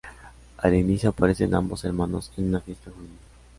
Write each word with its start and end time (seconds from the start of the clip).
Al 0.57 0.73
inicio 0.73 1.09
aparecen 1.11 1.53
ambos 1.53 1.83
hermanos 1.85 2.31
en 2.37 2.47
una 2.49 2.59
fiesta 2.59 2.89
juvenil. 2.89 3.19